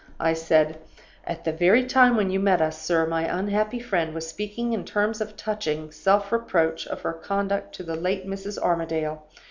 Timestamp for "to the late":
7.75-8.25